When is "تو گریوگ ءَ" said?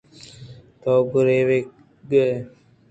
0.81-2.21